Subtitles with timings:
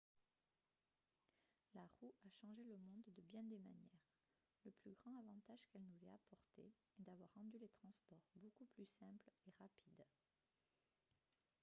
[1.75, 4.09] la roue a changé le monde de bien des manières
[4.65, 8.87] le plus grand avantage qu'elle nous ait apporté est d'avoir rendu les transports beaucoup plus
[8.97, 10.05] simples et rapides